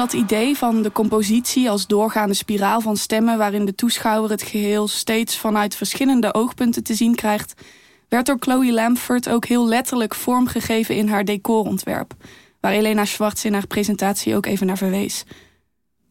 Dat 0.00 0.12
idee 0.12 0.56
van 0.56 0.82
de 0.82 0.92
compositie 0.92 1.70
als 1.70 1.86
doorgaande 1.86 2.34
spiraal 2.34 2.80
van 2.80 2.96
stemmen 2.96 3.38
waarin 3.38 3.64
de 3.64 3.74
toeschouwer 3.74 4.30
het 4.30 4.42
geheel 4.42 4.88
steeds 4.88 5.38
vanuit 5.38 5.74
verschillende 5.74 6.34
oogpunten 6.34 6.82
te 6.82 6.94
zien 6.94 7.14
krijgt, 7.14 7.62
werd 8.08 8.26
door 8.26 8.36
Chloe 8.38 8.72
Lamford 8.72 9.28
ook 9.28 9.44
heel 9.44 9.68
letterlijk 9.68 10.14
vormgegeven 10.14 10.96
in 10.96 11.08
haar 11.08 11.24
decorontwerp, 11.24 12.14
waar 12.60 12.72
Elena 12.72 13.04
Schwartz 13.04 13.44
in 13.44 13.52
haar 13.52 13.66
presentatie 13.66 14.36
ook 14.36 14.46
even 14.46 14.66
naar 14.66 14.76
verwees. 14.76 15.24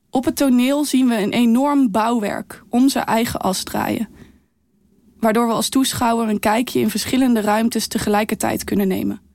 Op 0.10 0.25
het 0.25 0.36
toneel 0.36 0.86
zien 0.86 1.08
we 1.08 1.22
een 1.22 1.34
enorm 1.34 1.91
bouwwerk 1.91 2.63
om 2.69 2.89
zijn 2.89 3.05
eigen 3.05 3.39
as 3.39 3.63
draaien, 3.63 4.10
waardoor 5.19 5.48
we 5.48 5.53
als 5.53 5.69
toeschouwer 5.69 6.29
een 6.29 6.39
kijkje 6.39 6.79
in 6.79 6.89
verschillende 6.89 7.41
ruimtes 7.41 7.88
tegelijkertijd 7.88 8.63
kunnen 8.63 8.88
nemen. 8.88 9.28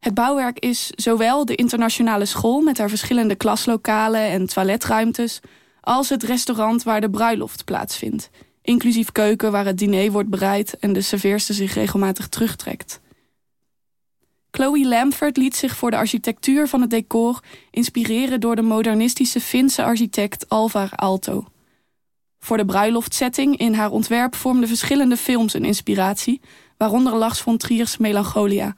Het 0.00 0.14
bouwwerk 0.14 0.58
is 0.58 0.90
zowel 0.90 1.44
de 1.44 1.54
internationale 1.54 2.24
school 2.24 2.60
met 2.60 2.78
haar 2.78 2.88
verschillende 2.88 3.34
klaslokalen 3.34 4.20
en 4.20 4.46
toiletruimtes, 4.46 5.40
als 5.80 6.08
het 6.08 6.22
restaurant 6.22 6.82
waar 6.82 7.00
de 7.00 7.10
bruiloft 7.10 7.64
plaatsvindt, 7.64 8.30
inclusief 8.62 9.12
keuken 9.12 9.52
waar 9.52 9.64
het 9.64 9.78
diner 9.78 10.10
wordt 10.10 10.28
bereid 10.28 10.78
en 10.78 10.92
de 10.92 11.00
serveerster 11.00 11.54
zich 11.54 11.74
regelmatig 11.74 12.28
terugtrekt. 12.28 13.00
Chloe 14.50 14.86
Lamford 14.86 15.36
liet 15.36 15.56
zich 15.56 15.76
voor 15.76 15.90
de 15.90 15.96
architectuur 15.96 16.68
van 16.68 16.80
het 16.80 16.90
decor 16.90 17.42
inspireren 17.70 18.40
door 18.40 18.56
de 18.56 18.62
modernistische 18.62 19.40
Finse 19.40 19.82
architect 19.82 20.48
Alvar 20.48 20.88
Aalto. 20.90 21.44
Voor 22.38 22.56
de 22.56 22.64
bruiloftsetting 22.64 23.56
in 23.56 23.74
haar 23.74 23.90
ontwerp 23.90 24.34
vormden 24.34 24.68
verschillende 24.68 25.16
films 25.16 25.54
een 25.54 25.64
inspiratie, 25.64 26.40
waaronder 26.76 27.14
Lars 27.14 27.40
von 27.40 27.56
Trier's 27.56 27.96
Melancholia, 27.96 28.74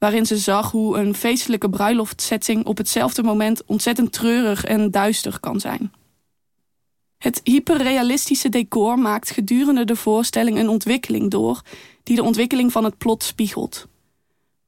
waarin 0.00 0.26
ze 0.26 0.36
zag 0.36 0.70
hoe 0.70 0.98
een 0.98 1.14
feestelijke 1.14 1.70
bruiloftsetting 1.70 2.64
op 2.64 2.76
hetzelfde 2.76 3.22
moment 3.22 3.64
ontzettend 3.64 4.12
treurig 4.12 4.64
en 4.64 4.90
duister 4.90 5.40
kan 5.40 5.60
zijn. 5.60 5.92
Het 7.18 7.40
hyperrealistische 7.44 8.48
decor 8.48 8.98
maakt 8.98 9.30
gedurende 9.30 9.84
de 9.84 9.96
voorstelling 9.96 10.58
een 10.58 10.68
ontwikkeling 10.68 11.30
door 11.30 11.62
die 12.02 12.16
de 12.16 12.22
ontwikkeling 12.22 12.72
van 12.72 12.84
het 12.84 12.98
plot 12.98 13.22
spiegelt. 13.22 13.86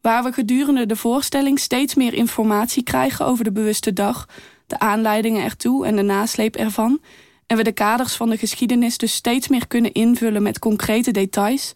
Waar 0.01 0.23
we 0.23 0.33
gedurende 0.33 0.87
de 0.87 0.97
voorstelling 0.97 1.59
steeds 1.59 1.95
meer 1.95 2.15
informatie 2.15 2.83
krijgen 2.83 3.27
over 3.27 3.45
de 3.45 3.53
bewuste 3.53 3.93
dag, 3.93 4.29
de 4.67 4.79
aanleidingen 4.79 5.45
ertoe 5.45 5.87
en 5.87 5.97
de 5.97 6.03
nasleep 6.03 6.57
ervan, 6.57 7.01
en 7.47 7.57
we 7.57 7.63
de 7.63 7.73
kaders 7.73 8.15
van 8.15 8.31
de 8.31 8.37
geschiedenis 8.37 8.99
dus 8.99 9.15
steeds 9.15 9.49
meer 9.49 9.67
kunnen 9.67 9.93
invullen 9.93 10.43
met 10.43 10.59
concrete 10.59 11.11
details, 11.11 11.75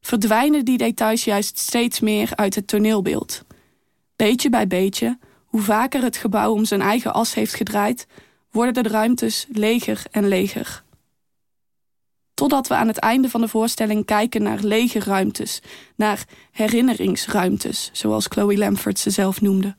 verdwijnen 0.00 0.64
die 0.64 0.78
details 0.78 1.24
juist 1.24 1.58
steeds 1.58 2.00
meer 2.00 2.30
uit 2.34 2.54
het 2.54 2.66
toneelbeeld. 2.66 3.42
Beetje 4.16 4.50
bij 4.50 4.66
beetje, 4.66 5.18
hoe 5.44 5.60
vaker 5.60 6.02
het 6.02 6.16
gebouw 6.16 6.52
om 6.52 6.64
zijn 6.64 6.80
eigen 6.80 7.12
as 7.12 7.34
heeft 7.34 7.54
gedraaid, 7.54 8.06
worden 8.50 8.82
de 8.82 8.88
ruimtes 8.88 9.46
leger 9.48 10.02
en 10.10 10.28
leger. 10.28 10.82
Totdat 12.34 12.68
we 12.68 12.74
aan 12.74 12.86
het 12.86 12.98
einde 12.98 13.30
van 13.30 13.40
de 13.40 13.48
voorstelling 13.48 14.04
kijken 14.04 14.42
naar 14.42 14.58
lege 14.62 14.98
ruimtes, 14.98 15.60
naar 15.96 16.24
herinneringsruimtes, 16.50 17.90
zoals 17.92 18.26
Chloe 18.26 18.58
Lamford 18.58 18.98
ze 18.98 19.10
zelf 19.10 19.40
noemde. 19.40 19.76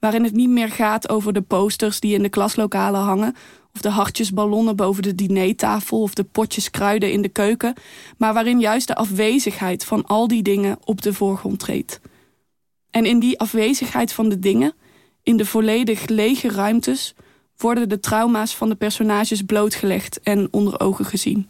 Waarin 0.00 0.24
het 0.24 0.32
niet 0.32 0.48
meer 0.48 0.68
gaat 0.68 1.08
over 1.08 1.32
de 1.32 1.40
posters 1.40 2.00
die 2.00 2.14
in 2.14 2.22
de 2.22 2.28
klaslokalen 2.28 3.00
hangen 3.00 3.34
of 3.74 3.80
de 3.80 3.88
hartjesballonnen 3.88 4.76
boven 4.76 5.02
de 5.02 5.14
dinertafel 5.14 6.02
of 6.02 6.14
de 6.14 6.24
potjes 6.24 6.70
kruiden 6.70 7.12
in 7.12 7.22
de 7.22 7.28
keuken, 7.28 7.74
maar 8.18 8.34
waarin 8.34 8.60
juist 8.60 8.86
de 8.86 8.94
afwezigheid 8.94 9.84
van 9.84 10.06
al 10.06 10.28
die 10.28 10.42
dingen 10.42 10.78
op 10.84 11.02
de 11.02 11.14
voorgrond 11.14 11.58
treedt. 11.58 12.00
En 12.90 13.06
in 13.06 13.18
die 13.18 13.38
afwezigheid 13.38 14.12
van 14.12 14.28
de 14.28 14.38
dingen, 14.38 14.74
in 15.22 15.36
de 15.36 15.46
volledig 15.46 16.06
lege 16.06 16.48
ruimtes, 16.48 17.14
worden 17.56 17.88
de 17.88 18.00
trauma's 18.00 18.56
van 18.56 18.68
de 18.68 18.74
personages 18.74 19.42
blootgelegd 19.42 20.20
en 20.20 20.48
onder 20.50 20.80
ogen 20.80 21.04
gezien. 21.04 21.48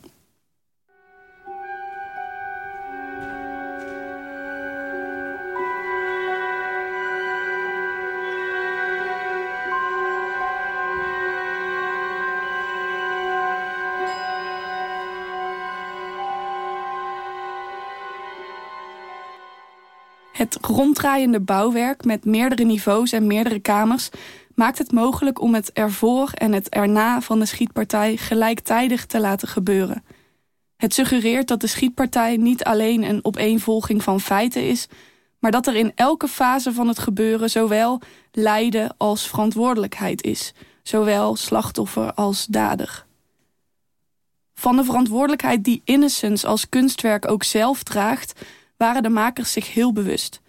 Het 20.40 20.58
ronddraaiende 20.60 21.40
bouwwerk 21.40 22.04
met 22.04 22.24
meerdere 22.24 22.64
niveaus 22.64 23.12
en 23.12 23.26
meerdere 23.26 23.58
kamers 23.58 24.08
maakt 24.54 24.78
het 24.78 24.92
mogelijk 24.92 25.40
om 25.40 25.54
het 25.54 25.72
ervoor 25.72 26.30
en 26.34 26.52
het 26.52 26.68
erna 26.68 27.20
van 27.20 27.38
de 27.38 27.44
schietpartij 27.44 28.16
gelijktijdig 28.16 29.06
te 29.06 29.20
laten 29.20 29.48
gebeuren. 29.48 30.04
Het 30.76 30.94
suggereert 30.94 31.48
dat 31.48 31.60
de 31.60 31.66
schietpartij 31.66 32.36
niet 32.36 32.64
alleen 32.64 33.02
een 33.02 33.24
opeenvolging 33.24 34.02
van 34.02 34.20
feiten 34.20 34.68
is, 34.68 34.86
maar 35.38 35.50
dat 35.50 35.66
er 35.66 35.76
in 35.76 35.92
elke 35.94 36.28
fase 36.28 36.72
van 36.72 36.88
het 36.88 36.98
gebeuren 36.98 37.50
zowel 37.50 38.00
lijden 38.32 38.94
als 38.96 39.28
verantwoordelijkheid 39.28 40.22
is, 40.22 40.52
zowel 40.82 41.36
slachtoffer 41.36 42.14
als 42.14 42.46
dader. 42.46 43.06
Van 44.54 44.76
de 44.76 44.84
verantwoordelijkheid 44.84 45.64
die 45.64 45.82
Innocence 45.84 46.46
als 46.46 46.68
kunstwerk 46.68 47.30
ook 47.30 47.42
zelf 47.42 47.82
draagt, 47.82 48.40
waren 48.80 49.02
de 49.02 49.08
makers 49.08 49.52
zich 49.52 49.74
heel 49.74 49.92
bewust. 49.92 50.40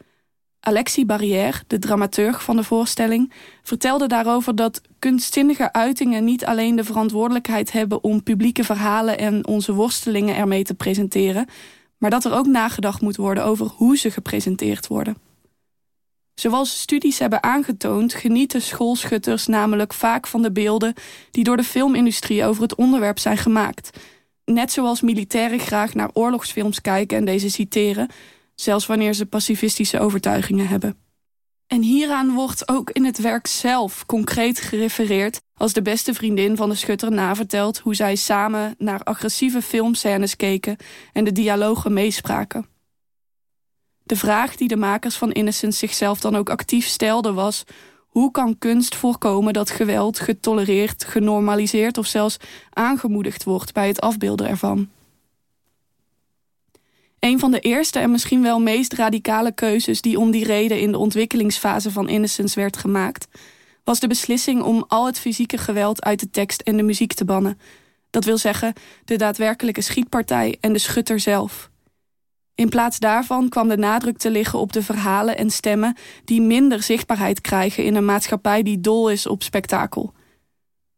Alexis 0.59 1.05
Barrière, 1.05 1.57
de 1.67 1.79
dramaturg 1.79 2.43
van 2.43 2.55
de 2.55 2.63
voorstelling, 2.63 3.31
vertelde 3.63 4.07
daarover 4.07 4.55
dat 4.55 4.81
kunstzinnige 4.99 5.73
uitingen 5.73 6.23
niet 6.23 6.45
alleen 6.45 6.75
de 6.75 6.83
verantwoordelijkheid 6.83 7.71
hebben 7.71 8.03
om 8.03 8.23
publieke 8.23 8.63
verhalen 8.63 9.17
en 9.17 9.47
onze 9.47 9.73
worstelingen 9.73 10.35
ermee 10.35 10.63
te 10.63 10.73
presenteren, 10.73 11.47
maar 11.97 12.09
dat 12.09 12.25
er 12.25 12.33
ook 12.33 12.45
nagedacht 12.45 13.01
moet 13.01 13.15
worden 13.15 13.45
over 13.45 13.65
hoe 13.65 13.97
ze 13.97 14.11
gepresenteerd 14.11 14.87
worden. 14.87 15.17
Zoals 16.33 16.81
studies 16.81 17.19
hebben 17.19 17.43
aangetoond, 17.43 18.13
genieten 18.13 18.61
schoolschutters 18.61 19.47
namelijk 19.47 19.93
vaak 19.93 20.27
van 20.27 20.41
de 20.41 20.51
beelden 20.51 20.93
die 21.31 21.43
door 21.43 21.57
de 21.57 21.63
filmindustrie 21.63 22.45
over 22.45 22.61
het 22.61 22.75
onderwerp 22.75 23.19
zijn 23.19 23.37
gemaakt. 23.37 23.97
Net 24.51 24.71
zoals 24.71 25.01
militairen 25.01 25.59
graag 25.59 25.93
naar 25.93 26.09
oorlogsfilms 26.13 26.81
kijken 26.81 27.17
en 27.17 27.25
deze 27.25 27.49
citeren, 27.49 28.09
zelfs 28.55 28.85
wanneer 28.85 29.13
ze 29.13 29.25
pacifistische 29.25 29.99
overtuigingen 29.99 30.67
hebben. 30.67 30.97
En 31.67 31.81
hieraan 31.81 32.33
wordt 32.33 32.67
ook 32.67 32.89
in 32.89 33.05
het 33.05 33.21
werk 33.21 33.47
zelf 33.47 34.05
concreet 34.05 34.59
gerefereerd 34.59 35.41
als 35.53 35.73
de 35.73 35.81
beste 35.81 36.13
vriendin 36.13 36.55
van 36.55 36.69
de 36.69 36.75
schutter 36.75 37.11
navertelt 37.11 37.77
hoe 37.77 37.95
zij 37.95 38.15
samen 38.15 38.75
naar 38.77 39.03
agressieve 39.03 39.61
filmscènes 39.61 40.35
keken 40.35 40.77
en 41.13 41.23
de 41.23 41.31
dialogen 41.31 41.93
meespraken. 41.93 42.65
De 44.03 44.15
vraag 44.15 44.55
die 44.55 44.67
de 44.67 44.75
makers 44.75 45.15
van 45.15 45.31
Innocence 45.31 45.77
zichzelf 45.77 46.19
dan 46.19 46.35
ook 46.35 46.49
actief 46.49 46.85
stelden 46.85 47.33
was: 47.33 47.63
hoe 48.11 48.31
kan 48.31 48.57
kunst 48.57 48.95
voorkomen 48.95 49.53
dat 49.53 49.69
geweld 49.69 50.19
getolereerd, 50.19 51.03
genormaliseerd 51.03 51.97
of 51.97 52.05
zelfs 52.05 52.37
aangemoedigd 52.69 53.43
wordt 53.43 53.73
bij 53.73 53.87
het 53.87 54.01
afbeelden 54.01 54.47
ervan? 54.47 54.89
Een 57.19 57.39
van 57.39 57.51
de 57.51 57.59
eerste 57.59 57.99
en 57.99 58.11
misschien 58.11 58.41
wel 58.41 58.59
meest 58.59 58.93
radicale 58.93 59.51
keuzes 59.51 60.01
die 60.01 60.19
om 60.19 60.31
die 60.31 60.45
reden 60.45 60.79
in 60.79 60.91
de 60.91 60.97
ontwikkelingsfase 60.97 61.91
van 61.91 62.09
Innocence 62.09 62.59
werd 62.59 62.77
gemaakt, 62.77 63.27
was 63.83 63.99
de 63.99 64.07
beslissing 64.07 64.61
om 64.61 64.85
al 64.87 65.05
het 65.05 65.19
fysieke 65.19 65.57
geweld 65.57 66.03
uit 66.03 66.19
de 66.19 66.29
tekst 66.29 66.61
en 66.61 66.77
de 66.77 66.83
muziek 66.83 67.13
te 67.13 67.25
bannen. 67.25 67.59
Dat 68.09 68.25
wil 68.25 68.37
zeggen, 68.37 68.73
de 69.05 69.15
daadwerkelijke 69.15 69.81
schietpartij 69.81 70.57
en 70.59 70.73
de 70.73 70.79
schutter 70.79 71.19
zelf. 71.19 71.70
In 72.55 72.69
plaats 72.69 72.99
daarvan 72.99 73.49
kwam 73.49 73.67
de 73.67 73.77
nadruk 73.77 74.17
te 74.17 74.29
liggen 74.29 74.59
op 74.59 74.73
de 74.73 74.83
verhalen 74.83 75.37
en 75.37 75.49
stemmen 75.49 75.97
die 76.25 76.41
minder 76.41 76.83
zichtbaarheid 76.83 77.41
krijgen 77.41 77.83
in 77.83 77.95
een 77.95 78.05
maatschappij 78.05 78.63
die 78.63 78.81
dol 78.81 79.09
is 79.09 79.27
op 79.27 79.43
spektakel. 79.43 80.13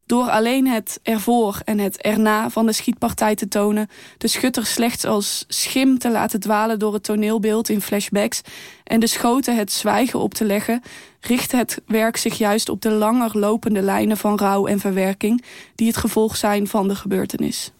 Door 0.05 0.29
alleen 0.29 0.67
het 0.67 0.99
ervoor 1.03 1.61
en 1.65 1.79
het 1.79 2.01
erna 2.01 2.49
van 2.49 2.65
de 2.65 2.71
schietpartij 2.71 3.35
te 3.35 3.47
tonen, 3.47 3.89
de 4.17 4.27
schutter 4.27 4.65
slechts 4.65 5.05
als 5.05 5.45
schim 5.47 5.97
te 5.97 6.11
laten 6.11 6.39
dwalen 6.39 6.79
door 6.79 6.93
het 6.93 7.03
toneelbeeld 7.03 7.69
in 7.69 7.81
flashbacks 7.81 8.41
en 8.83 8.99
de 8.99 9.07
schoten 9.07 9.55
het 9.55 9.71
zwijgen 9.71 10.19
op 10.19 10.33
te 10.33 10.45
leggen, 10.45 10.81
richt 11.19 11.51
het 11.51 11.81
werk 11.85 12.17
zich 12.17 12.37
juist 12.37 12.69
op 12.69 12.81
de 12.81 12.91
langer 12.91 13.37
lopende 13.37 13.81
lijnen 13.81 14.17
van 14.17 14.37
rouw 14.37 14.67
en 14.67 14.79
verwerking 14.79 15.43
die 15.75 15.87
het 15.87 15.97
gevolg 15.97 16.37
zijn 16.37 16.67
van 16.67 16.87
de 16.87 16.95
gebeurtenis. 16.95 17.71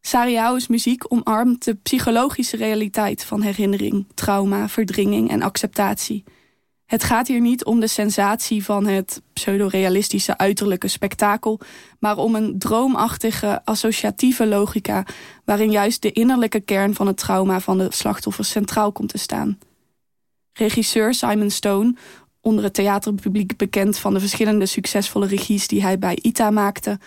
Sariao's 0.00 0.66
muziek 0.66 1.12
omarmt 1.12 1.64
de 1.64 1.74
psychologische 1.74 2.56
realiteit 2.56 3.24
van 3.24 3.42
herinnering, 3.42 4.06
trauma, 4.14 4.68
verdringing 4.68 5.30
en 5.30 5.42
acceptatie. 5.42 6.24
Het 6.86 7.04
gaat 7.04 7.28
hier 7.28 7.40
niet 7.40 7.64
om 7.64 7.80
de 7.80 7.86
sensatie 7.86 8.64
van 8.64 8.86
het 8.86 9.22
pseudorealistische 9.32 10.38
uiterlijke 10.38 10.88
spektakel, 10.88 11.60
maar 11.98 12.16
om 12.16 12.34
een 12.34 12.58
droomachtige 12.58 13.64
associatieve 13.64 14.46
logica 14.46 15.04
waarin 15.44 15.70
juist 15.70 16.02
de 16.02 16.12
innerlijke 16.12 16.60
kern 16.60 16.94
van 16.94 17.06
het 17.06 17.16
trauma 17.16 17.60
van 17.60 17.78
de 17.78 17.86
slachtoffers 17.88 18.50
centraal 18.50 18.92
komt 18.92 19.08
te 19.08 19.18
staan. 19.18 19.58
Regisseur 20.52 21.14
Simon 21.14 21.50
Stone, 21.50 21.94
onder 22.40 22.64
het 22.64 22.74
theaterpubliek 22.74 23.56
bekend 23.56 23.98
van 23.98 24.14
de 24.14 24.20
verschillende 24.20 24.66
succesvolle 24.66 25.26
regies 25.26 25.66
die 25.66 25.82
hij 25.82 25.98
bij 25.98 26.18
ITA 26.22 26.50
maakte, 26.50 26.98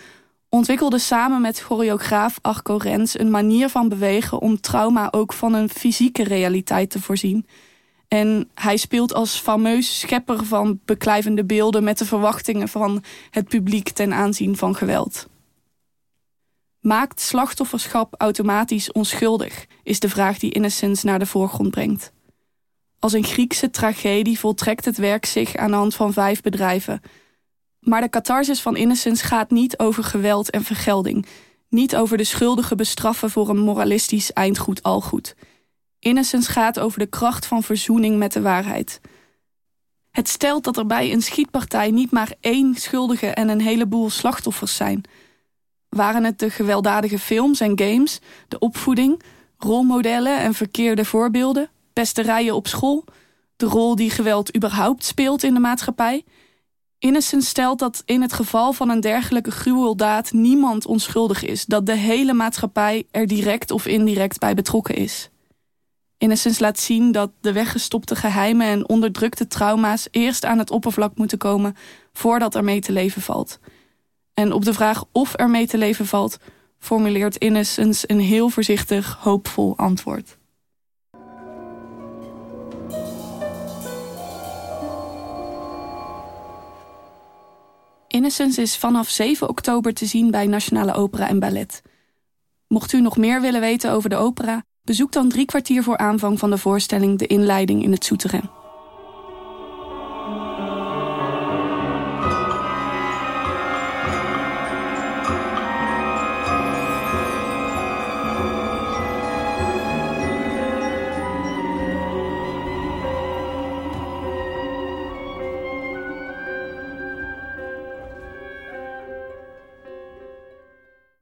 ontwikkelde 0.54 0.98
samen 0.98 1.40
met 1.40 1.60
choreograaf 1.60 2.38
Arco 2.42 2.76
Rens 2.76 3.18
een 3.18 3.30
manier 3.30 3.68
van 3.68 3.88
bewegen 3.88 4.40
om 4.40 4.60
trauma 4.60 5.08
ook 5.10 5.32
van 5.32 5.54
een 5.54 5.68
fysieke 5.68 6.24
realiteit 6.24 6.90
te 6.90 7.00
voorzien. 7.00 7.46
En 8.08 8.50
hij 8.54 8.76
speelt 8.76 9.14
als 9.14 9.40
fameus 9.40 10.00
schepper 10.00 10.44
van 10.44 10.80
beklijvende 10.84 11.44
beelden 11.44 11.84
met 11.84 11.98
de 11.98 12.04
verwachtingen 12.04 12.68
van 12.68 13.04
het 13.30 13.48
publiek 13.48 13.88
ten 13.88 14.12
aanzien 14.12 14.56
van 14.56 14.76
geweld. 14.76 15.28
Maakt 16.80 17.20
slachtofferschap 17.20 18.14
automatisch 18.18 18.92
onschuldig, 18.92 19.66
is 19.82 20.00
de 20.00 20.08
vraag 20.08 20.38
die 20.38 20.52
Innocence 20.52 21.06
naar 21.06 21.18
de 21.18 21.26
voorgrond 21.26 21.70
brengt. 21.70 22.12
Als 22.98 23.12
een 23.12 23.24
Griekse 23.24 23.70
tragedie 23.70 24.38
voltrekt 24.38 24.84
het 24.84 24.96
werk 24.96 25.24
zich 25.26 25.56
aan 25.56 25.70
de 25.70 25.76
hand 25.76 25.94
van 25.94 26.12
vijf 26.12 26.40
bedrijven 26.40 27.00
maar 27.84 28.00
de 28.00 28.08
catharsis 28.08 28.60
van 28.60 28.76
Innocence 28.76 29.24
gaat 29.24 29.50
niet 29.50 29.78
over 29.78 30.04
geweld 30.04 30.50
en 30.50 30.64
vergelding. 30.64 31.26
Niet 31.68 31.96
over 31.96 32.16
de 32.16 32.24
schuldige 32.24 32.74
bestraffen 32.74 33.30
voor 33.30 33.48
een 33.48 33.58
moralistisch 33.58 34.32
eindgoed 34.32 34.82
al 34.82 35.00
goed. 35.00 35.34
Innocence 35.98 36.50
gaat 36.50 36.78
over 36.78 36.98
de 36.98 37.06
kracht 37.06 37.46
van 37.46 37.62
verzoening 37.62 38.18
met 38.18 38.32
de 38.32 38.40
waarheid. 38.40 39.00
Het 40.10 40.28
stelt 40.28 40.64
dat 40.64 40.76
er 40.76 40.86
bij 40.86 41.12
een 41.12 41.22
schietpartij 41.22 41.90
niet 41.90 42.10
maar 42.10 42.32
één 42.40 42.74
schuldige 42.74 43.26
en 43.26 43.48
een 43.48 43.60
heleboel 43.60 44.10
slachtoffers 44.10 44.76
zijn. 44.76 45.04
Waren 45.88 46.24
het 46.24 46.38
de 46.38 46.50
gewelddadige 46.50 47.18
films 47.18 47.60
en 47.60 47.78
games, 47.78 48.18
de 48.48 48.58
opvoeding, 48.58 49.22
rolmodellen 49.58 50.38
en 50.38 50.54
verkeerde 50.54 51.04
voorbeelden, 51.04 51.70
pesterijen 51.92 52.54
op 52.54 52.66
school, 52.66 53.04
de 53.56 53.66
rol 53.66 53.96
die 53.96 54.10
geweld 54.10 54.56
überhaupt 54.56 55.04
speelt 55.04 55.42
in 55.42 55.54
de 55.54 55.60
maatschappij? 55.60 56.24
Innocent 57.04 57.44
stelt 57.44 57.78
dat 57.78 58.02
in 58.04 58.22
het 58.22 58.32
geval 58.32 58.72
van 58.72 58.88
een 58.88 59.00
dergelijke 59.00 59.50
gruweldaad 59.50 60.32
niemand 60.32 60.86
onschuldig 60.86 61.44
is, 61.44 61.64
dat 61.64 61.86
de 61.86 61.96
hele 61.96 62.32
maatschappij 62.32 63.06
er 63.10 63.26
direct 63.26 63.70
of 63.70 63.86
indirect 63.86 64.38
bij 64.38 64.54
betrokken 64.54 64.94
is. 64.94 65.30
Innocence 66.18 66.60
laat 66.60 66.78
zien 66.78 67.12
dat 67.12 67.30
de 67.40 67.52
weggestopte 67.52 68.16
geheimen 68.16 68.66
en 68.66 68.88
onderdrukte 68.88 69.46
trauma's 69.46 70.08
eerst 70.10 70.44
aan 70.44 70.58
het 70.58 70.70
oppervlak 70.70 71.16
moeten 71.16 71.38
komen 71.38 71.76
voordat 72.12 72.54
er 72.54 72.64
mee 72.64 72.80
te 72.80 72.92
leven 72.92 73.22
valt. 73.22 73.58
En 74.34 74.52
op 74.52 74.64
de 74.64 74.74
vraag 74.74 75.04
of 75.12 75.32
er 75.38 75.50
mee 75.50 75.66
te 75.66 75.78
leven 75.78 76.06
valt, 76.06 76.36
formuleert 76.78 77.36
Innocence 77.36 78.10
een 78.10 78.20
heel 78.20 78.48
voorzichtig, 78.48 79.18
hoopvol 79.20 79.76
antwoord. 79.76 80.36
Innocence 88.14 88.60
is 88.60 88.76
vanaf 88.76 89.08
7 89.08 89.48
oktober 89.48 89.94
te 89.94 90.06
zien 90.06 90.30
bij 90.30 90.46
Nationale 90.46 90.92
Opera 90.92 91.28
en 91.28 91.38
Ballet. 91.38 91.82
Mocht 92.66 92.92
u 92.92 93.00
nog 93.00 93.16
meer 93.16 93.40
willen 93.40 93.60
weten 93.60 93.90
over 93.90 94.10
de 94.10 94.16
opera, 94.16 94.64
bezoek 94.82 95.12
dan 95.12 95.28
drie 95.28 95.44
kwartier 95.44 95.82
voor 95.82 95.96
aanvang 95.96 96.38
van 96.38 96.50
de 96.50 96.58
voorstelling 96.58 97.18
de 97.18 97.26
inleiding 97.26 97.82
in 97.82 97.92
het 97.92 98.04
Souterrain. 98.04 98.63